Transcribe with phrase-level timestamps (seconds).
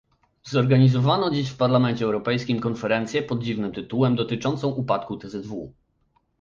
[0.43, 5.73] Zorganizowano dziś w Parlamencie Europejskim konferencję pod dziwnym tytułem, dotyczącą upadku tzw